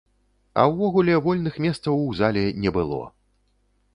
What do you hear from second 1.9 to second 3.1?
у зале не было!